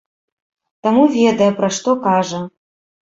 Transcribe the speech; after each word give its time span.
Таму 0.87 1.03
ведае, 1.17 1.51
пра 1.63 1.69
што 1.77 1.95
кажа. 2.07 2.41